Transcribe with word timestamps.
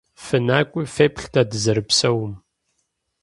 ФынакӀуи 0.23 0.85
феплъ 0.95 1.25
дэ 1.33 1.41
дызэрыпсэум. 1.49 2.33